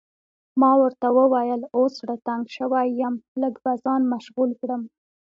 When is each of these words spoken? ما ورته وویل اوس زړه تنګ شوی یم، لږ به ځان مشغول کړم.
ما 0.61 0.71
ورته 0.81 1.07
وویل 1.17 1.61
اوس 1.75 1.91
زړه 2.01 2.15
تنګ 2.27 2.43
شوی 2.57 2.87
یم، 3.01 3.15
لږ 3.41 3.53
به 3.63 3.71
ځان 3.83 4.01
مشغول 4.13 4.51
کړم. 4.61 4.81